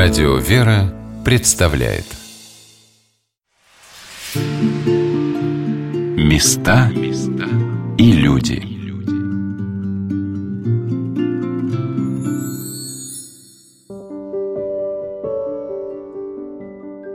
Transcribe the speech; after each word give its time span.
Радио 0.00 0.36
«Вера» 0.36 0.94
представляет. 1.24 2.04
Места 6.16 6.88
и 7.98 8.12
люди. 8.12 8.62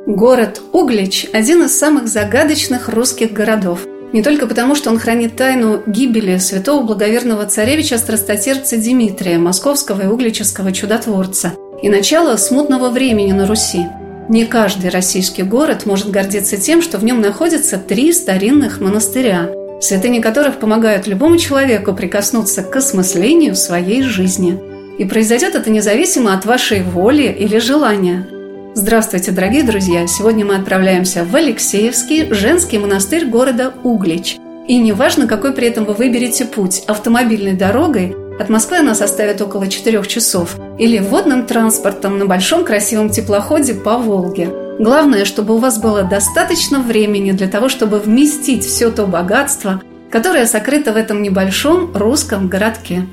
Город 0.05 0.61
Углич– 0.73 1.27
один 1.34 1.63
из 1.63 1.79
самых 1.79 2.09
загадочных 2.09 2.89
русских 2.89 3.31
городов– 3.31 3.88
не 4.13 4.21
только 4.21 4.45
потому, 4.45 4.75
что 4.75 4.91
он 4.91 5.00
хранит 5.00 5.36
тайну 5.36 5.81
гибели 5.88 6.38
святого 6.38 6.86
благоверного 6.86 7.47
царевича 7.47 7.97
страстотерпца 7.97 8.77
Дмитрия, 8.77 9.39
московского 9.39 10.04
и 10.04 10.05
углического 10.05 10.71
чудотворца, 10.71 11.54
и 11.83 11.89
начало 11.89 12.37
смутного 12.37 12.89
времени 12.89 13.33
на 13.33 13.46
Руси. 13.46 13.86
Не 14.29 14.46
каждый 14.46 14.89
российский 14.89 15.43
город 15.43 15.86
может 15.86 16.09
гордиться 16.09 16.57
тем, 16.57 16.82
что 16.82 16.97
в 16.97 17.04
нем 17.04 17.21
находятся 17.21 17.78
три 17.78 18.14
старинных 18.14 18.79
монастыря, 18.79 19.50
святыни 19.82 20.21
которых 20.21 20.59
помогают 20.59 21.07
любому 21.07 21.37
человеку 21.37 21.93
прикоснуться 21.93 22.64
к 22.64 22.73
осмыслению 22.75 23.56
своей 23.56 24.01
жизни. 24.01 24.57
И 24.97 25.04
произойдет 25.04 25.56
это 25.56 25.69
независимо 25.69 26.33
от 26.33 26.46
вашей 26.46 26.82
воли 26.82 27.23
или 27.23 27.59
желания– 27.59 28.28
Здравствуйте, 28.75 29.29
дорогие 29.29 29.61
друзья! 29.61 30.07
Сегодня 30.07 30.45
мы 30.45 30.56
отправляемся 30.56 31.23
в 31.25 31.36
Алексеевский 31.36 32.34
женский 32.34 32.80
монастырь 32.80 33.28
города 33.28 33.72
Углич. 33.84 34.38
И 34.67 34.80
неважно, 34.80 35.28
какой 35.28 35.53
при 35.53 35.67
этом 35.67 35.86
вы 35.86 35.94
выберете 35.94 36.45
путь– 36.45 36.81
автомобильной 36.88 37.53
дорогой, 37.53 38.16
от 38.39 38.50
Москвы 38.50 38.78
она 38.78 38.95
составит 38.95 39.42
около 39.42 39.67
4 39.67 40.03
часов, 40.05 40.55
или 40.80 41.00
водным 41.00 41.45
транспортом 41.45 42.17
на 42.17 42.25
большом 42.25 42.66
красивом 42.66 43.09
теплоходе 43.09 43.73
по 43.73 43.98
Волге. 43.98 44.50
Главное, 44.80 45.23
чтобы 45.23 45.56
у 45.56 45.59
вас 45.59 45.80
было 45.80 46.03
достаточно 46.03 46.80
времени 46.80 47.31
для 47.31 47.48
того, 47.48 47.70
чтобы 47.70 48.00
вместить 48.00 48.66
все 48.66 48.89
то 48.89 49.06
богатство, 49.06 49.81
которое 50.09 50.48
сокрыто 50.48 50.94
в 50.94 50.98
этом 50.98 51.22
небольшом 51.22 51.95
русском 51.95 52.48
городке. 52.48 53.06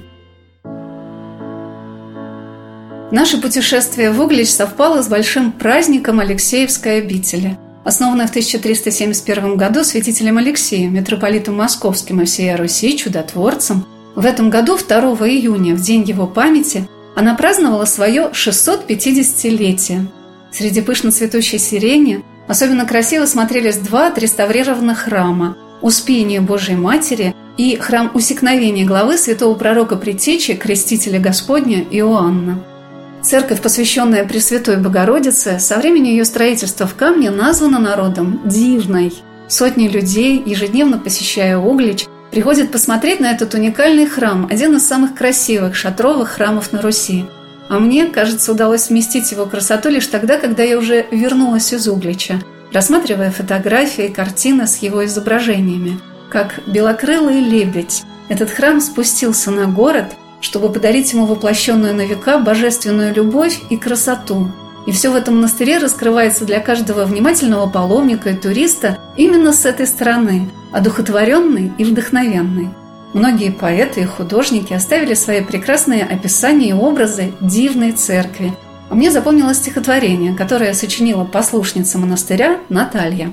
Наше 3.11 3.41
путешествие 3.41 4.13
в 4.13 4.21
Углич 4.21 4.51
совпало 4.51 5.03
с 5.03 5.09
большим 5.09 5.53
праздником 5.53 6.21
Алексеевской 6.21 6.99
обители. 6.99 7.59
Основанной 7.85 8.27
в 8.27 8.31
1371 8.31 9.57
году 9.57 9.83
святителем 9.83 10.39
Алексеем, 10.39 10.95
митрополитом 10.95 11.57
Московским 11.57 12.21
и 12.21 12.25
всей 12.25 12.55
Руси, 12.55 12.97
чудотворцем, 12.97 13.85
в 14.21 14.27
этом 14.27 14.51
году, 14.51 14.77
2 14.77 15.01
июня, 15.29 15.75
в 15.75 15.81
день 15.81 16.03
его 16.03 16.27
памяти, 16.27 16.89
она 17.17 17.35
праздновала 17.35 17.85
свое 17.85 18.31
650-летие. 18.33 20.07
Среди 20.53 20.81
пышно 20.81 21.11
цветущей 21.11 21.59
сирени 21.59 22.25
особенно 22.49 22.87
красиво 22.87 23.27
смотрелись 23.27 23.77
два 23.77 24.09
отреставрированных 24.09 24.99
храма– 24.99 25.57
Успение 25.83 26.43
Божией 26.43 26.77
Матери 26.77 27.35
и 27.57 27.77
храм 27.77 28.11
Усекновения 28.13 28.85
главы 28.85 29.17
святого 29.17 29.55
пророка 29.55 29.97
Притечи, 29.97 30.55
крестителя 30.55 31.19
Господня 31.19 31.83
Иоанна– 31.91 32.63
Церковь, 33.23 33.61
посвященная 33.61 34.25
Пресвятой 34.25 34.79
Богородице, 34.79 35.59
со 35.59 35.77
времени 35.77 36.09
ее 36.09 36.25
строительства 36.25 36.87
в 36.87 36.95
камне 36.95 37.31
названа 37.31 37.79
народом 37.79 38.41
Дивной. 38.47 39.13
Сотни 39.47 39.89
людей, 39.89 40.43
ежедневно 40.45 40.97
посещая 40.99 41.59
Углич, 41.59 42.07
приходят 42.31 42.71
посмотреть 42.71 43.21
на 43.21 43.31
этот 43.31 43.55
уникальный 43.55 44.07
храм, 44.07 44.47
один 44.51 44.77
из 44.77 44.87
самых 44.87 45.15
красивых 45.15 45.75
шатровых 45.75 46.31
храмов 46.31 46.73
на 46.73 46.81
Руси. 46.83 47.27
А 47.69 47.79
мне, 47.79 48.07
кажется, 48.07 48.53
удалось 48.53 48.89
вместить 48.89 49.31
его 49.31 49.47
красоту 49.47 49.89
лишь 49.89 50.07
тогда, 50.07 50.39
когда 50.39 50.63
я 50.63 50.79
уже 50.79 51.07
вернулась 51.11 51.73
из 51.73 51.87
Углича, 51.87 52.41
рассматривая 52.73 53.31
фотографии 53.31 54.07
и 54.07 54.13
картины 54.13 54.67
с 54.67 54.79
его 54.79 55.05
изображениями. 55.05 56.01
Как 56.31 56.61
белокрылый 56.67 57.41
лебедь, 57.41 58.03
этот 58.29 58.51
храм 58.51 58.81
спустился 58.81 59.51
на 59.51 59.67
город– 59.67 60.07
чтобы 60.41 60.73
подарить 60.73 61.13
ему 61.13 61.27
воплощенную 61.27 61.95
на 61.95 62.07
века 62.07 62.39
божественную 62.39 63.15
любовь 63.15 63.61
и 63.71 63.77
красоту. 63.77 64.51
И 64.87 64.93
все 64.93 65.11
в 65.11 65.17
этом 65.17 65.37
монастыре 65.37 65.79
раскрывается 65.79 66.45
для 66.45 66.61
каждого 66.61 67.05
внимательного 67.05 67.69
паломника 67.69 68.31
и 68.31 68.37
туриста 68.37 68.99
именно 69.17 69.53
с 69.53 69.67
этой 69.67 69.87
стороны, 69.87 70.51
одухотворенной 70.73 71.73
и 71.79 71.85
вдохновенной. 71.85 72.69
Многие 73.13 73.51
поэты 73.51 74.03
и 74.03 74.05
художники 74.05 74.73
оставили 74.73 75.15
свои 75.15 75.43
прекрасные 75.43 76.05
описания 76.05 76.71
и 76.71 76.73
образы 76.73 77.33
дивной 77.41 77.93
церкви. 77.93 78.55
А 78.89 78.95
мне 78.95 79.11
запомнилось 79.11 79.59
стихотворение, 79.59 80.35
которое 80.35 80.75
сочинила 80.75 81.25
послушница 81.25 81.99
монастыря 81.99 82.59
Наталья. 82.69 83.33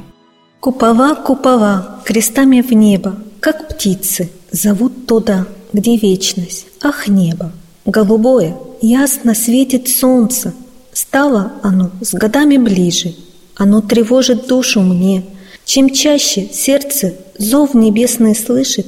«Купова, 0.59 1.15
купова, 1.15 2.01
крестами 2.05 2.61
в 2.61 2.71
небо, 2.71 3.17
как 3.39 3.67
птицы, 3.67 4.31
зовут 4.51 5.05
туда, 5.05 5.45
где 5.73 5.95
вечность, 5.97 6.67
ах 6.81 7.07
небо, 7.07 7.51
голубое, 7.85 8.57
ясно 8.81 9.35
светит 9.35 9.87
солнце. 9.87 10.53
Стало 10.93 11.53
оно 11.61 11.91
с 12.01 12.13
годами 12.13 12.57
ближе, 12.57 13.15
оно 13.55 13.81
тревожит 13.81 14.47
душу 14.47 14.81
мне. 14.81 15.23
Чем 15.65 15.89
чаще 15.89 16.47
сердце 16.51 17.13
зов 17.37 17.73
небесный 17.73 18.35
слышит, 18.35 18.87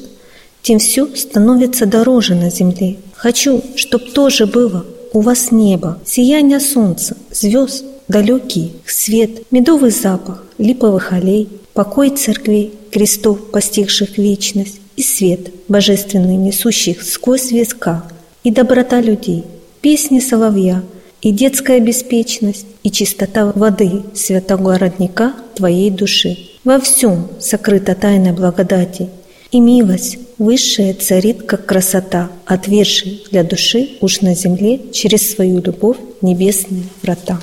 тем 0.61 0.79
все 0.79 1.07
становится 1.15 1.85
дороже 1.85 2.35
на 2.35 2.49
земле. 2.49 2.97
Хочу, 3.15 3.63
чтоб 3.75 4.01
тоже 4.11 4.45
было 4.45 4.85
у 5.13 5.21
вас 5.21 5.51
небо, 5.51 5.99
сияние 6.05 6.59
солнца, 6.59 7.17
звезд, 7.31 7.83
далекий 8.07 8.73
свет, 8.85 9.51
медовый 9.51 9.91
запах 9.91 10.43
липовых 10.57 11.13
аллей, 11.13 11.47
покой 11.73 12.09
церквей, 12.09 12.73
крестов, 12.91 13.51
постигших 13.51 14.17
вечность, 14.17 14.81
и 14.95 15.01
свет 15.01 15.51
божественный, 15.69 16.35
несущих 16.35 17.03
сквозь 17.03 17.51
веска, 17.51 18.03
и 18.43 18.51
доброта 18.51 18.99
людей, 18.99 19.45
песни 19.79 20.19
соловья, 20.19 20.83
и 21.21 21.31
детская 21.31 21.79
беспечность, 21.79 22.65
и 22.83 22.91
чистота 22.91 23.51
воды 23.55 24.03
святого 24.13 24.77
родника 24.77 25.33
твоей 25.55 25.89
души. 25.89 26.48
Во 26.63 26.79
всем 26.79 27.27
сокрыта 27.39 27.95
тайна 27.95 28.33
благодати, 28.33 29.09
и 29.51 29.59
милость 29.59 30.19
высшая 30.37 30.93
царит, 30.93 31.43
как 31.43 31.65
красота, 31.65 32.29
отверший 32.45 33.23
для 33.31 33.43
души 33.43 33.97
уж 34.01 34.21
на 34.21 34.35
земле 34.35 34.91
через 34.91 35.31
свою 35.31 35.61
любовь 35.61 35.97
небесные 36.21 36.83
врата. 37.01 37.39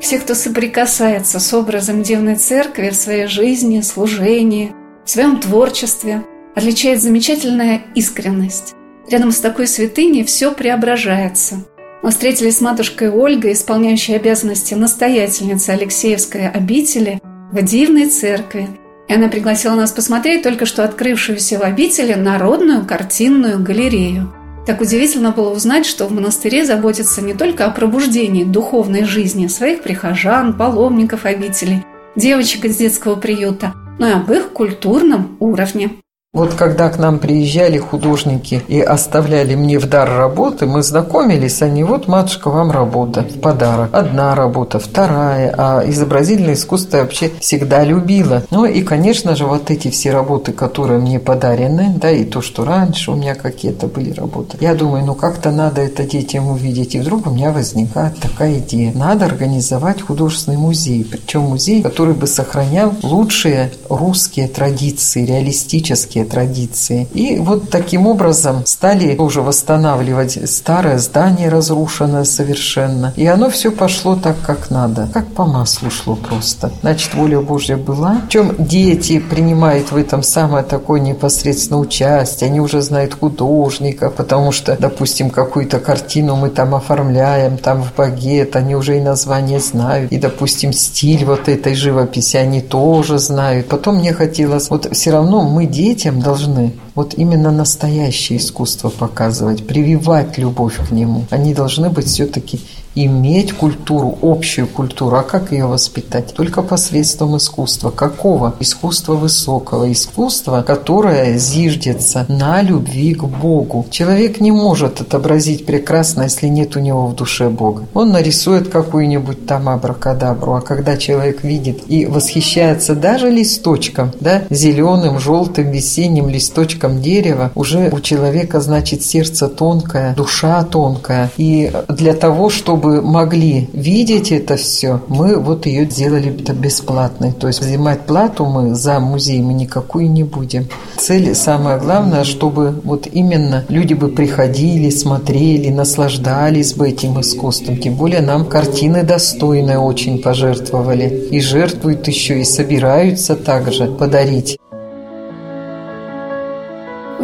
Все, 0.00 0.18
кто 0.18 0.34
соприкасается 0.34 1.38
с 1.38 1.54
образом 1.54 2.02
Девной 2.02 2.36
Церкви 2.36 2.90
в 2.90 2.94
своей 2.94 3.26
жизни, 3.26 3.80
служении– 3.80 4.72
в 5.04 5.10
своем 5.10 5.38
творчестве 5.38 6.24
отличает 6.54 7.02
замечательная 7.02 7.82
искренность. 7.94 8.74
Рядом 9.10 9.32
с 9.32 9.40
такой 9.40 9.66
святыней 9.66 10.24
все 10.24 10.50
преображается. 10.52 11.66
Мы 12.04 12.10
встретились 12.10 12.58
с 12.58 12.60
матушкой 12.60 13.08
Ольгой, 13.08 13.54
исполняющей 13.54 14.14
обязанности 14.14 14.74
настоятельницы 14.74 15.70
Алексеевской 15.70 16.50
обители 16.50 17.18
в 17.50 17.62
Дивной 17.62 18.10
церкви. 18.10 18.68
И 19.08 19.14
она 19.14 19.28
пригласила 19.28 19.74
нас 19.74 19.90
посмотреть 19.90 20.42
только 20.42 20.66
что 20.66 20.84
открывшуюся 20.84 21.58
в 21.58 21.62
обители 21.62 22.12
народную 22.12 22.84
картинную 22.84 23.58
галерею. 23.58 24.30
Так 24.66 24.82
удивительно 24.82 25.30
было 25.30 25.50
узнать, 25.50 25.86
что 25.86 26.06
в 26.06 26.12
монастыре 26.12 26.66
заботятся 26.66 27.22
не 27.22 27.32
только 27.32 27.64
о 27.64 27.70
пробуждении 27.70 28.44
духовной 28.44 29.04
жизни 29.04 29.46
своих 29.46 29.82
прихожан, 29.82 30.52
паломников 30.52 31.24
обители, 31.24 31.82
девочек 32.16 32.66
из 32.66 32.76
детского 32.76 33.16
приюта– 33.16 33.72
но 33.98 34.08
и 34.08 34.12
об 34.12 34.30
их 34.30 34.50
культурном 34.50 35.36
уровне. 35.40 35.90
Вот 36.34 36.54
когда 36.54 36.88
к 36.88 36.98
нам 36.98 37.20
приезжали 37.20 37.78
художники 37.78 38.60
и 38.66 38.80
оставляли 38.80 39.54
мне 39.54 39.78
в 39.78 39.88
дар 39.88 40.10
работы, 40.10 40.66
мы 40.66 40.82
знакомились, 40.82 41.62
они 41.62 41.84
вот, 41.84 42.08
матушка, 42.08 42.50
вам 42.50 42.72
работа, 42.72 43.22
в 43.22 43.40
подарок. 43.40 43.90
Одна 43.92 44.34
работа, 44.34 44.80
вторая, 44.80 45.54
а 45.56 45.84
изобразительное 45.88 46.54
искусство 46.54 46.96
я 46.96 47.02
вообще 47.04 47.30
всегда 47.38 47.84
любила. 47.84 48.42
Ну 48.50 48.64
и, 48.64 48.82
конечно 48.82 49.36
же, 49.36 49.46
вот 49.46 49.70
эти 49.70 49.90
все 49.90 50.10
работы, 50.10 50.50
которые 50.50 50.98
мне 50.98 51.20
подарены, 51.20 51.94
да, 52.00 52.10
и 52.10 52.24
то, 52.24 52.42
что 52.42 52.64
раньше 52.64 53.12
у 53.12 53.14
меня 53.14 53.36
какие-то 53.36 53.86
были 53.86 54.10
работы. 54.10 54.56
Я 54.60 54.74
думаю, 54.74 55.04
ну 55.04 55.14
как-то 55.14 55.52
надо 55.52 55.82
это 55.82 56.02
детям 56.02 56.48
увидеть. 56.48 56.96
И 56.96 56.98
вдруг 56.98 57.28
у 57.28 57.30
меня 57.30 57.52
возникает 57.52 58.18
такая 58.18 58.58
идея. 58.58 58.92
Надо 58.92 59.26
организовать 59.26 60.02
художественный 60.02 60.58
музей, 60.58 61.06
причем 61.08 61.42
музей, 61.42 61.80
который 61.80 62.14
бы 62.14 62.26
сохранял 62.26 62.92
лучшие 63.04 63.70
русские 63.88 64.48
традиции, 64.48 65.24
реалистические 65.24 66.23
старые 66.24 66.44
традиции. 66.44 67.08
И 67.14 67.38
вот 67.38 67.70
таким 67.70 68.06
образом 68.06 68.62
стали 68.66 69.16
уже 69.16 69.40
восстанавливать 69.40 70.38
старое 70.50 70.98
здание, 70.98 71.48
разрушенное 71.48 72.24
совершенно. 72.24 73.12
И 73.16 73.26
оно 73.26 73.50
все 73.50 73.70
пошло 73.70 74.16
так, 74.16 74.36
как 74.46 74.70
надо. 74.70 75.08
Как 75.12 75.26
по 75.26 75.44
маслу 75.44 75.90
шло 75.90 76.16
просто. 76.16 76.70
Значит, 76.82 77.14
воля 77.14 77.40
Божья 77.40 77.76
была. 77.76 78.22
Чем 78.28 78.54
дети 78.58 79.18
принимают 79.18 79.92
в 79.92 79.96
этом 79.96 80.22
самое 80.22 80.64
такое 80.64 81.00
непосредственное 81.00 81.80
участие. 81.80 82.50
Они 82.50 82.60
уже 82.60 82.82
знают 82.82 83.14
художника, 83.20 84.10
потому 84.10 84.52
что, 84.52 84.76
допустим, 84.78 85.30
какую-то 85.30 85.78
картину 85.78 86.36
мы 86.36 86.50
там 86.50 86.74
оформляем, 86.74 87.56
там 87.56 87.82
в 87.82 87.94
багет, 87.96 88.56
они 88.56 88.74
уже 88.74 88.96
и 88.96 89.00
название 89.00 89.60
знают. 89.60 90.12
И, 90.12 90.18
допустим, 90.18 90.72
стиль 90.72 91.24
вот 91.24 91.48
этой 91.48 91.74
живописи 91.74 92.36
они 92.36 92.60
тоже 92.60 93.18
знают. 93.18 93.68
Потом 93.68 93.96
мне 93.96 94.12
хотелось, 94.12 94.70
вот 94.70 94.88
все 94.92 95.10
равно 95.10 95.42
мы 95.42 95.66
детям 95.74 96.13
должны 96.20 96.72
вот 96.94 97.14
именно 97.14 97.50
настоящее 97.50 98.38
искусство 98.38 98.88
показывать, 98.88 99.66
прививать 99.66 100.38
любовь 100.38 100.78
к 100.88 100.92
нему. 100.92 101.24
Они 101.30 101.54
должны 101.54 101.90
быть 101.90 102.06
все-таки 102.06 102.60
иметь 102.94 103.52
культуру, 103.52 104.16
общую 104.22 104.66
культуру. 104.66 105.16
А 105.16 105.22
как 105.22 105.52
ее 105.52 105.66
воспитать? 105.66 106.32
Только 106.34 106.62
посредством 106.62 107.36
искусства. 107.36 107.90
Какого? 107.90 108.54
Искусства 108.60 109.14
высокого. 109.14 109.90
Искусства, 109.90 110.62
которое 110.62 111.36
зиждется 111.36 112.24
на 112.28 112.62
любви 112.62 113.14
к 113.14 113.24
Богу. 113.24 113.86
Человек 113.90 114.40
не 114.40 114.52
может 114.52 115.00
отобразить 115.00 115.66
прекрасно, 115.66 116.22
если 116.22 116.46
нет 116.46 116.76
у 116.76 116.80
него 116.80 117.06
в 117.06 117.16
душе 117.16 117.48
Бога. 117.48 117.84
Он 117.94 118.10
нарисует 118.10 118.68
какую-нибудь 118.68 119.46
там 119.46 119.68
абракадабру, 119.68 120.54
а 120.54 120.60
когда 120.60 120.96
человек 120.96 121.42
видит 121.42 121.82
и 121.88 122.06
восхищается 122.06 122.94
даже 122.94 123.30
листочком, 123.30 124.12
да, 124.20 124.42
зеленым, 124.50 125.18
желтым, 125.18 125.70
весенним 125.70 126.28
листочком 126.28 126.83
дерева, 127.00 127.50
уже 127.54 127.90
у 127.90 128.00
человека, 128.00 128.60
значит, 128.60 129.02
сердце 129.02 129.48
тонкое, 129.48 130.14
душа 130.14 130.62
тонкая. 130.64 131.30
И 131.36 131.72
для 131.88 132.14
того, 132.14 132.50
чтобы 132.50 133.02
могли 133.02 133.68
видеть 133.72 134.32
это 134.32 134.56
все, 134.56 135.00
мы 135.08 135.36
вот 135.36 135.66
ее 135.66 135.88
сделали 135.88 136.30
бесплатной. 136.30 137.32
То 137.32 137.48
есть 137.48 137.60
взимать 137.60 138.02
плату 138.02 138.44
мы 138.46 138.74
за 138.74 139.00
музей 139.00 139.40
мы 139.40 139.54
никакую 139.54 140.10
не 140.10 140.24
будем. 140.24 140.68
Цель 140.96 141.34
самое 141.34 141.78
главное, 141.78 142.24
чтобы 142.24 142.80
вот 142.84 143.06
именно 143.10 143.64
люди 143.68 143.94
бы 143.94 144.08
приходили, 144.08 144.90
смотрели, 144.90 145.70
наслаждались 145.70 146.74
бы 146.74 146.88
этим 146.88 147.20
искусством. 147.20 147.78
Тем 147.78 147.94
более 147.94 148.20
нам 148.20 148.46
картины 148.46 149.02
достойные 149.02 149.78
очень 149.78 150.20
пожертвовали. 150.20 151.28
И 151.30 151.40
жертвуют 151.40 152.08
еще, 152.08 152.40
и 152.40 152.44
собираются 152.44 153.36
также 153.36 153.86
подарить. 153.86 154.58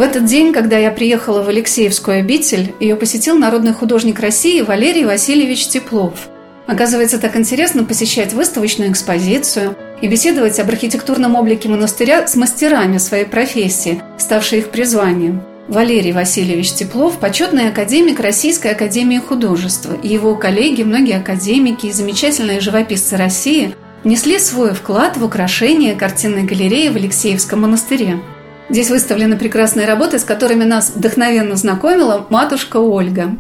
В 0.00 0.02
этот 0.02 0.25
день, 0.25 0.55
когда 0.55 0.79
я 0.79 0.91
приехала 0.93 1.43
в 1.43 1.50
Алексеевскую 1.50 2.20
обитель, 2.20 2.73
ее 2.81 2.97
посетил 2.97 3.37
народный 3.37 3.75
художник 3.75 4.19
России 4.19 4.62
Валерий 4.62 5.05
Васильевич 5.05 5.69
Теплов. 5.69 6.31
Оказывается, 6.67 7.19
так 7.19 7.37
интересно 7.37 7.85
посещать 7.85 8.32
выставочную 8.32 8.93
экспозицию 8.93 9.76
и 10.00 10.08
беседовать 10.08 10.58
об 10.58 10.70
архитектурном 10.70 11.35
облике 11.35 11.69
монастыря 11.69 12.26
с 12.26 12.35
мастерами 12.35 12.97
своей 12.97 13.26
профессии, 13.26 14.02
ставшей 14.17 14.61
их 14.61 14.70
призванием. 14.70 15.43
Валерий 15.69 16.12
Васильевич 16.12 16.73
Теплов– 16.73 17.19
почетный 17.20 17.69
академик 17.69 18.20
Российской 18.20 18.69
академии 18.69 19.19
художества, 19.19 19.99
и 20.03 20.08
его 20.08 20.35
коллеги, 20.35 20.82
многие 20.82 21.19
академики 21.19 21.88
и 21.88 21.93
замечательные 21.93 22.61
живописцы 22.61 23.19
России 23.19 23.75
внесли 24.03 24.38
свой 24.38 24.73
вклад 24.73 25.19
в 25.19 25.25
украшение 25.26 25.94
картинной 25.94 26.44
галереи 26.44 26.88
в 26.88 26.96
Алексеевском 26.96 27.61
монастыре. 27.61 28.19
Здесь 28.70 28.88
выставлены 28.88 29.37
прекрасные 29.37 29.84
работы, 29.84 30.20
с 30.20 30.25
которыми 30.25 30.62
нас 30.62 30.93
вдохновенно 30.94 31.56
знакомила 31.56 32.25
матушка 32.31 32.76
Ольга. 32.76 33.37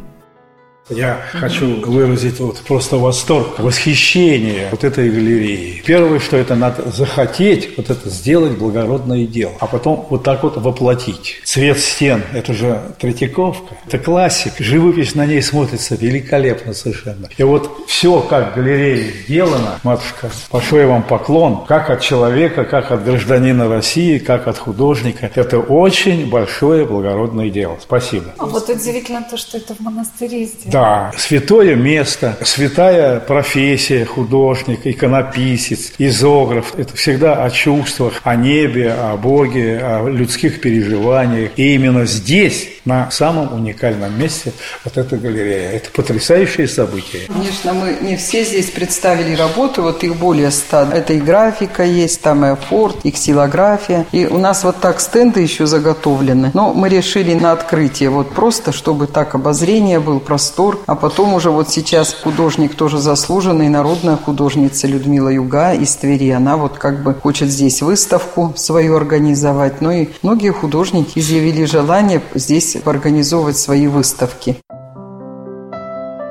Я 0.90 1.20
хочу 1.32 1.80
выразить 1.82 2.40
вот 2.40 2.58
просто 2.60 2.96
восторг, 2.96 3.58
восхищение 3.58 4.68
вот 4.70 4.84
этой 4.84 5.10
галереей. 5.10 5.82
Первое, 5.86 6.18
что 6.18 6.36
это 6.36 6.54
надо 6.54 6.90
захотеть, 6.90 7.76
вот 7.76 7.90
это 7.90 8.08
сделать 8.10 8.58
благородное 8.58 9.26
дело, 9.26 9.52
а 9.60 9.66
потом 9.66 10.06
вот 10.10 10.22
так 10.24 10.42
вот 10.42 10.56
воплотить. 10.56 11.40
Цвет 11.44 11.78
стен– 11.78 12.22
это 12.32 12.52
же 12.52 12.80
Третьяковка, 12.98 13.76
это 13.86 13.98
классик. 13.98 14.52
Живопись 14.58 15.14
на 15.14 15.26
ней 15.26 15.42
смотрится 15.42 15.94
великолепно 15.94 16.74
совершенно. 16.74 17.28
И 17.36 17.42
вот 17.42 17.84
все, 17.86 18.20
как 18.20 18.54
галерея 18.54 19.12
сделано, 19.24 19.78
матушка, 19.82 20.30
большой 20.50 20.86
вам 20.86 21.02
поклон, 21.02 21.64
как 21.66 21.90
от 21.90 22.00
человека, 22.00 22.64
как 22.64 22.90
от 22.90 23.04
гражданина 23.04 23.68
России, 23.68 24.18
как 24.18 24.48
от 24.48 24.58
художника. 24.58 25.30
Это 25.34 25.58
очень 25.58 26.28
большое 26.28 26.84
благородное 26.84 27.50
дело. 27.50 27.78
Спасибо. 27.80 28.26
А 28.38 28.46
вот 28.46 28.68
удивительно 28.68 29.26
то, 29.28 29.36
что 29.36 29.58
это 29.58 29.74
в 29.74 29.80
монастыре 29.80 30.44
сделано. 30.44 30.72
Да, 30.72 30.79
святое 31.16 31.74
место, 31.74 32.36
святая 32.42 33.20
профессия, 33.20 34.04
художник, 34.04 34.80
иконописец, 34.84 35.92
изограф. 35.98 36.74
Это 36.76 36.96
всегда 36.96 37.44
о 37.44 37.50
чувствах, 37.50 38.14
о 38.22 38.36
небе, 38.36 38.92
о 38.92 39.16
Боге, 39.16 39.80
о 39.82 40.08
людских 40.08 40.60
переживаниях. 40.60 41.52
И 41.56 41.74
именно 41.74 42.06
здесь, 42.06 42.68
на 42.84 43.10
самом 43.10 43.52
уникальном 43.52 44.18
месте, 44.18 44.52
вот 44.84 44.96
эта 44.96 45.16
галерея. 45.16 45.70
Это 45.72 45.90
потрясающее 45.90 46.68
событие. 46.68 47.22
Конечно, 47.28 47.72
мы 47.72 47.98
не 48.00 48.16
все 48.16 48.44
здесь 48.44 48.70
представили 48.70 49.34
работы, 49.36 49.82
вот 49.82 50.02
их 50.04 50.16
более 50.16 50.50
ста. 50.50 50.88
Это 50.92 51.12
и 51.12 51.20
графика 51.20 51.84
есть, 51.84 52.20
там 52.22 52.44
и 52.44 52.48
афорт, 52.48 52.96
и 53.04 53.10
ксилография. 53.10 54.06
И 54.12 54.26
у 54.26 54.38
нас 54.38 54.64
вот 54.64 54.80
так 54.80 55.00
стенды 55.00 55.40
еще 55.40 55.66
заготовлены. 55.66 56.50
Но 56.54 56.72
мы 56.72 56.88
решили 56.88 57.34
на 57.34 57.52
открытие, 57.52 58.10
вот 58.10 58.30
просто, 58.30 58.72
чтобы 58.72 59.06
так 59.06 59.34
обозрение 59.34 60.00
был 60.00 60.20
простор, 60.20 60.69
Петербург, 60.70 60.84
а 60.86 60.94
потом 60.94 61.34
уже 61.34 61.50
вот 61.50 61.68
сейчас 61.68 62.14
художник 62.22 62.74
тоже 62.74 62.98
заслуженный, 62.98 63.68
народная 63.68 64.16
художница 64.16 64.86
Людмила 64.86 65.28
Юга 65.28 65.72
из 65.72 65.94
Твери, 65.96 66.30
она 66.30 66.56
вот 66.56 66.78
как 66.78 67.02
бы 67.02 67.14
хочет 67.14 67.48
здесь 67.48 67.82
выставку 67.82 68.52
свою 68.56 68.96
организовать, 68.96 69.80
ну 69.80 69.90
и 69.90 70.08
многие 70.22 70.52
художники 70.52 71.18
изъявили 71.18 71.64
желание 71.64 72.22
здесь 72.34 72.76
организовывать 72.84 73.56
свои 73.56 73.86
выставки. 73.86 74.56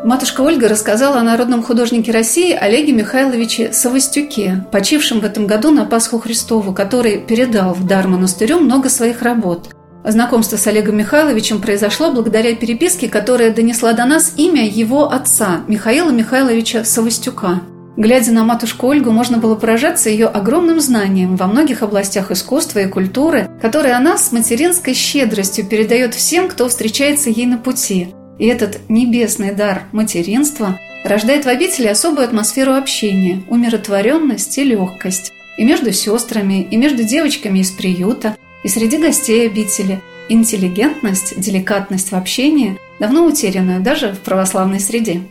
Матушка 0.05 0.41
Ольга 0.41 0.69
рассказала 0.69 1.19
о 1.19 1.23
народном 1.23 1.61
художнике 1.61 2.11
России 2.11 2.53
Олеге 2.53 2.93
Михайловиче 2.93 3.73
Савостюке, 3.73 4.65
почившем 4.71 5.19
в 5.19 5.25
этом 5.25 5.45
году 5.45 5.71
на 5.71 5.85
Пасху 5.85 6.19
Христову, 6.19 6.73
который 6.73 7.19
передал 7.19 7.73
в 7.73 7.85
дар 7.85 8.07
монастырю 8.07 8.59
много 8.59 8.89
своих 8.89 9.21
работ. 9.21 9.69
Знакомство 10.03 10.55
с 10.55 10.65
Олегом 10.65 10.97
Михайловичем 10.97 11.61
произошло 11.61 12.11
благодаря 12.11 12.55
переписке, 12.55 13.09
которая 13.09 13.53
донесла 13.53 13.91
до 13.93 14.05
нас 14.05 14.33
имя 14.37 14.65
его 14.65 15.11
отца, 15.11 15.61
Михаила 15.67 16.09
Михайловича 16.09 16.85
Савостюка. 16.85 17.61
Глядя 17.97 18.31
на 18.31 18.45
матушку 18.45 18.87
Ольгу, 18.87 19.11
можно 19.11 19.39
было 19.39 19.55
поражаться 19.55 20.09
ее 20.09 20.27
огромным 20.27 20.79
знанием 20.79 21.35
во 21.35 21.47
многих 21.47 21.83
областях 21.83 22.31
искусства 22.31 22.79
и 22.79 22.87
культуры, 22.87 23.49
которые 23.61 23.93
она 23.93 24.17
с 24.17 24.31
материнской 24.31 24.93
щедростью 24.93 25.65
передает 25.65 26.15
всем, 26.15 26.47
кто 26.47 26.69
встречается 26.69 27.29
ей 27.29 27.45
на 27.45 27.57
пути. 27.57 28.15
И 28.37 28.47
этот 28.47 28.79
небесный 28.87 29.53
дар 29.53 29.83
материнства 29.91 30.79
рождает 31.03 31.43
в 31.43 31.49
обители 31.49 31.87
особую 31.87 32.23
атмосферу 32.23 32.73
общения, 32.73 33.43
умиротворенность 33.49 34.57
и 34.57 34.63
легкость. 34.63 35.33
И 35.57 35.65
между 35.65 35.91
сестрами, 35.91 36.65
и 36.71 36.77
между 36.77 37.03
девочками 37.03 37.59
из 37.59 37.71
приюта– 37.71 38.37
и 38.63 38.67
среди 38.67 38.97
гостей 38.97 39.47
обители 39.47 40.01
интеллигентность, 40.29 41.39
деликатность 41.39 42.11
в 42.11 42.15
общении, 42.15 42.77
давно 42.99 43.25
утерянную 43.25 43.81
даже 43.81 44.13
в 44.13 44.19
православной 44.19 44.79
среде. 44.79 45.21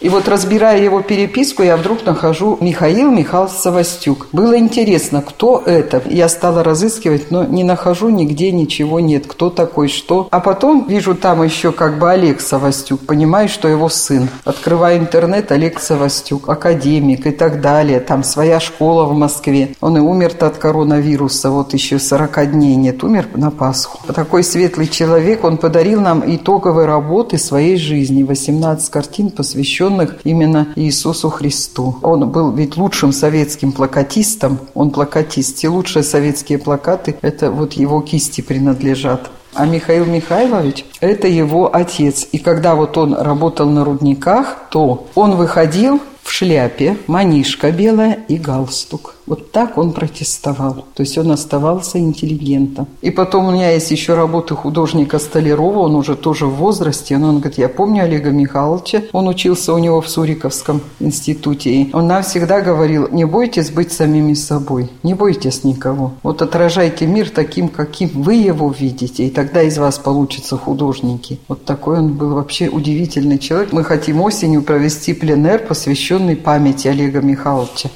И 0.00 0.08
вот 0.08 0.26
разбирая 0.26 0.82
его 0.82 1.02
переписку, 1.02 1.62
я 1.62 1.76
вдруг 1.76 2.04
нахожу 2.04 2.58
Михаил 2.60 3.12
Михайлович 3.12 3.54
Савостюк. 3.54 4.26
Было 4.32 4.58
интересно, 4.58 5.22
кто 5.22 5.62
это. 5.64 6.02
Я 6.10 6.28
стала 6.28 6.64
разыскивать, 6.64 7.30
но 7.30 7.44
не 7.44 7.62
нахожу 7.62 8.08
нигде 8.08 8.50
ничего 8.50 8.98
нет. 8.98 9.26
Кто 9.26 9.50
такой, 9.50 9.88
что. 9.88 10.26
А 10.32 10.40
потом 10.40 10.88
вижу 10.88 11.14
там 11.14 11.44
еще 11.44 11.70
как 11.70 12.00
бы 12.00 12.10
Олег 12.10 12.40
Савостюк. 12.40 13.06
Понимаю, 13.06 13.48
что 13.48 13.68
его 13.68 13.88
сын. 13.88 14.28
Открываю 14.44 14.98
интернет, 14.98 15.52
Олег 15.52 15.78
Савостюк, 15.78 16.48
академик 16.48 17.28
и 17.28 17.30
так 17.30 17.60
далее. 17.60 18.00
Там 18.00 18.24
своя 18.24 18.58
школа 18.58 19.04
в 19.04 19.14
Москве. 19.14 19.76
Он 19.80 19.96
и 19.96 20.00
умер-то 20.00 20.48
от 20.48 20.58
коронавируса. 20.58 21.50
Вот 21.50 21.72
еще 21.72 22.00
40 22.00 22.50
дней 22.50 22.74
нет. 22.74 23.02
Умер 23.04 23.28
на 23.36 23.52
Пасху. 23.52 24.00
Такой 24.12 24.42
светлый 24.42 24.88
человек. 24.88 25.44
Он 25.44 25.56
подарил 25.56 26.00
нам 26.00 26.22
итоговые 26.26 26.86
работы 26.86 27.38
своей 27.38 27.76
жизни. 27.76 28.22
18 28.24 28.90
картин, 28.90 29.30
посвященных 29.30 29.93
посвященных 29.94 30.20
именно 30.24 30.68
Иисусу 30.76 31.30
Христу. 31.30 31.96
Он 32.02 32.28
был 32.28 32.52
ведь 32.52 32.76
лучшим 32.76 33.12
советским 33.12 33.72
плакатистом, 33.72 34.58
он 34.74 34.90
плакатист. 34.90 35.64
И 35.64 35.68
лучшие 35.68 36.02
советские 36.02 36.58
плакаты– 36.58 37.16
это 37.22 37.50
вот 37.50 37.74
его 37.74 38.00
кисти 38.00 38.40
принадлежат. 38.40 39.30
А 39.54 39.66
Михаил 39.66 40.04
Михайлович– 40.04 40.84
это 41.00 41.28
его 41.28 41.74
отец. 41.74 42.26
И 42.32 42.38
когда 42.38 42.74
вот 42.74 42.98
он 42.98 43.14
работал 43.14 43.68
на 43.70 43.84
рудниках, 43.84 44.64
то 44.70 45.06
он 45.14 45.36
выходил 45.36 46.00
в 46.22 46.30
шляпе, 46.32 46.96
манишка 47.06 47.70
белая 47.70 48.18
и 48.28 48.36
галстук. 48.36 49.14
Вот 49.26 49.52
так 49.52 49.78
он 49.78 49.92
протестовал. 49.92 50.84
То 50.94 51.02
есть 51.02 51.16
он 51.16 51.30
оставался 51.30 51.98
интеллигентом. 51.98 52.86
И 53.00 53.10
потом 53.10 53.46
у 53.46 53.52
меня 53.52 53.70
есть 53.70 53.90
еще 53.90 54.14
работы 54.14 54.54
художника 54.54 55.18
Столярова, 55.18 55.80
он 55.80 55.94
уже 55.94 56.14
тоже 56.14 56.46
в 56.46 56.54
возрасте. 56.54 57.16
Но 57.18 57.28
он 57.28 57.38
говорит, 57.38 57.58
я 57.58 57.68
помню 57.68 58.04
Олега 58.04 58.30
Михайловича, 58.30 59.02
он 59.12 59.28
учился 59.28 59.72
у 59.72 59.78
него 59.78 60.00
в 60.00 60.08
Суриковском 60.08 60.80
институте. 61.00 61.70
И 61.70 61.90
он 61.94 62.06
нам 62.06 62.22
всегда 62.22 62.60
говорил, 62.60 63.08
не 63.10 63.24
бойтесь 63.24 63.70
быть 63.70 63.92
самими 63.92 64.34
собой, 64.34 64.90
не 65.02 65.14
бойтесь 65.14 65.64
никого. 65.64 66.12
Вот 66.22 66.42
отражайте 66.42 67.06
мир 67.06 67.30
таким, 67.30 67.68
каким 67.68 68.10
вы 68.14 68.34
его 68.34 68.70
видите, 68.70 69.26
и 69.26 69.30
тогда 69.30 69.62
из 69.62 69.78
вас 69.78 69.98
получатся 69.98 70.56
художники. 70.56 71.38
Вот 71.48 71.64
такой 71.64 71.98
он 71.98 72.14
был 72.14 72.34
вообще 72.34 72.68
удивительный 72.68 73.38
человек. 73.38 73.72
Мы 73.72 73.84
хотим 73.84 74.20
осенью 74.20 74.62
провести 74.62 75.14
пленер, 75.14 75.60
посвященный 75.60 76.36
памяти 76.36 76.88
Олега 76.88 77.20
Михайловича. 77.20 77.90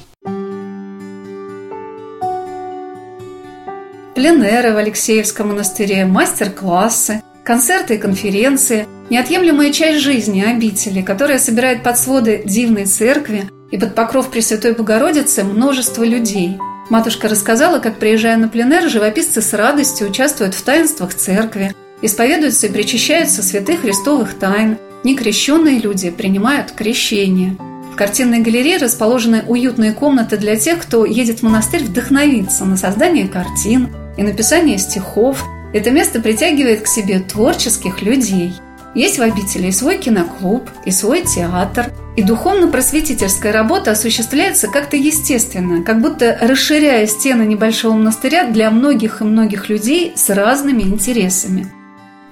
Пленеры 4.19 4.73
в 4.73 4.77
Алексеевском 4.77 5.51
монастыре, 5.51 6.05
мастер-классы, 6.05 7.23
концерты 7.45 7.95
и 7.95 7.99
конференции– 7.99 8.85
неотъемлемая 9.11 9.71
часть 9.71 10.01
жизни 10.01 10.43
обители, 10.43 11.03
которая 11.03 11.39
собирает 11.39 11.85
под 11.85 11.97
своды 11.97 12.43
дивной 12.45 12.87
церкви 12.87 13.49
и 13.71 13.79
под 13.79 13.95
покров 13.95 14.29
Пресвятой 14.29 14.73
Богородицы 14.73 15.45
множество 15.45 16.03
людей. 16.03 16.59
Матушка 16.91 17.29
рассказала, 17.29 17.79
как, 17.79 18.01
приезжая 18.01 18.37
на 18.37 18.49
пленер, 18.49 18.89
живописцы 18.89 19.41
с 19.41 19.53
радостью 19.53 20.09
участвуют 20.09 20.55
в 20.55 20.63
таинствах 20.63 21.15
церкви, 21.15 21.73
исповедуются 22.03 22.67
и 22.67 22.73
причащаются 22.73 23.45
святых 23.45 23.83
христовых 23.83 24.35
тайн, 24.37 24.79
некрещенные 25.05 25.79
люди 25.79 26.11
принимают 26.11 26.73
крещение– 26.73 27.57
в 27.93 27.97
картинной 27.99 28.39
галерее 28.39 28.77
расположены 28.77 29.43
уютные 29.49 29.93
комнаты 29.93 30.37
для 30.37 30.55
тех, 30.55 30.79
кто 30.79 31.05
едет 31.05 31.41
в 31.41 31.43
монастырь 31.43 31.83
вдохновиться 31.83 32.65
на 32.65 32.77
создание 32.77 33.27
картин, 33.27 33.89
и 34.19 34.23
написание 34.23 34.77
стихов. 34.77 35.47
Это 35.73 35.91
место 35.91 36.21
притягивает 36.21 36.83
к 36.83 36.87
себе 36.87 37.21
творческих 37.21 38.03
людей. 38.03 38.53
Есть 38.95 39.19
в 39.19 39.23
обители 39.23 39.69
и 39.69 39.73
свой 39.73 39.99
киноклуб, 39.99 40.69
и 40.85 40.91
свой 40.91 41.23
театр. 41.23 41.93
И 42.17 42.23
духовно-просветительская 42.23 43.53
работа 43.53 43.93
осуществляется 43.93 44.67
как-то 44.67 44.97
естественно, 44.97 45.85
как 45.85 46.01
будто 46.01 46.37
расширяя 46.41 47.07
стены 47.07 47.45
небольшого 47.45 47.93
монастыря 47.93 48.45
для 48.45 48.71
многих 48.71 49.21
и 49.21 49.25
многих 49.25 49.69
людей 49.69 50.13
с 50.17 50.29
разными 50.31 50.83
интересами. 50.83 51.69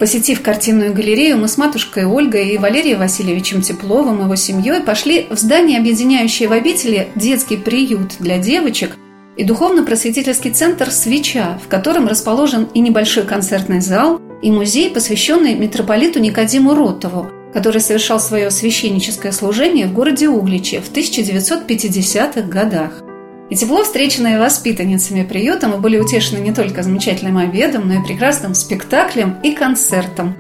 Посетив 0.01 0.43
картинную 0.43 0.93
галерею, 0.93 1.39
мы 1.39 1.47
с 1.47 1.57
матушкой 1.57 2.05
Ольгой 2.05 2.49
и 2.49 2.59
Валерием 2.59 2.99
Васильевичем 2.99 3.63
Тепловым 3.63 4.21
и 4.21 4.25
его 4.25 4.35
семьей 4.35 4.81
пошли 4.81 5.27
в 5.31 5.39
здание, 5.39 5.79
объединяющее 5.79 6.49
в 6.49 6.53
обители 6.53 7.09
детский 7.15 7.57
приют 7.57 8.17
для 8.19 8.39
девочек– 8.39 8.97
и 9.37 9.45
духовно-просветительский 9.45 10.51
центр 10.51 10.91
«Свеча», 10.91 11.59
в 11.63 11.69
котором 11.69 12.09
расположен 12.09 12.69
и 12.75 12.81
небольшой 12.81 13.25
концертный 13.25 13.81
зал, 13.81 14.21
и 14.43 14.51
музей, 14.51 14.91
посвященный 14.91 15.55
митрополиту 15.55 16.21
Никодиму 16.21 16.75
Ротову, 16.75 17.31
который 17.53 17.81
совершал 17.81 18.21
свое 18.21 18.51
священническое 18.51 19.33
служение 19.33 19.87
в 19.87 19.93
городе 19.93 20.29
Угличе 20.29 20.81
в 20.81 20.91
1950-х 20.91 22.43
годах. 22.43 23.03
И 23.49 23.55
тепло 23.55 23.85
встреченные 23.85 24.39
воспитанницами 24.39 25.23
приюта 25.23 25.69
мы 25.69 25.79
были 25.79 25.99
утешены 25.99 26.39
не 26.39 26.53
только 26.53 26.83
замечательным 26.83 27.39
обедом, 27.39 27.89
но 27.89 27.95
и 27.95 28.05
прекрасным 28.05 28.55
спектаклем 28.55 29.37
и 29.43 29.53
концертом. 29.53 30.35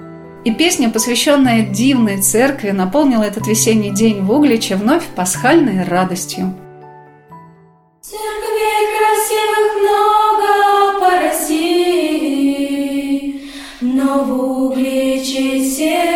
И 0.44 0.52
песня, 0.52 0.90
посвященная 0.90 1.62
дивной 1.62 2.20
церкви, 2.20 2.70
наполнила 2.70 3.22
этот 3.22 3.46
весенний 3.46 3.90
день 3.90 4.22
в 4.22 4.30
Угличе 4.30 4.76
вновь 4.76 5.04
пасхальной 5.04 5.84
радостью 5.84 6.54
красивых 9.26 9.70
много 9.82 11.00
по 11.00 11.10
России, 11.20 12.50
но 13.80 14.24
в 14.24 14.30
угличе 14.66 15.64
сердце. 15.64 16.15